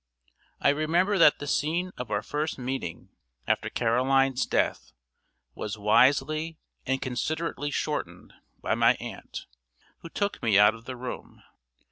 [0.59, 3.09] I remember that the scene of our first meeting
[3.45, 4.93] after Caroline's death
[5.53, 9.45] was wisely and considerately shortened by my aunt,
[9.99, 11.43] who took me out of the room.